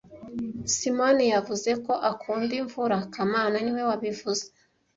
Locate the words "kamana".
3.13-3.55